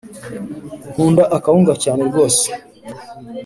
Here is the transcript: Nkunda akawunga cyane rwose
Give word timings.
Nkunda 0.91 1.23
akawunga 1.37 1.73
cyane 1.83 2.01
rwose 2.09 2.43